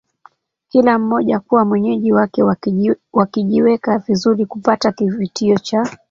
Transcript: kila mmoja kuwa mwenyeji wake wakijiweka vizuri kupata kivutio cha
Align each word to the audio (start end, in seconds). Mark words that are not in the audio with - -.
kila 0.69 0.99
mmoja 0.99 1.39
kuwa 1.39 1.65
mwenyeji 1.65 2.11
wake 2.13 2.43
wakijiweka 3.13 3.97
vizuri 3.97 4.45
kupata 4.45 4.91
kivutio 4.91 5.57
cha 5.57 5.97